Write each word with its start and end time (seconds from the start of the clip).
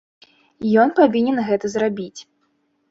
Ён 0.83 0.95
павінен 1.01 1.37
гэта 1.51 1.65
зрабіць. 1.77 2.19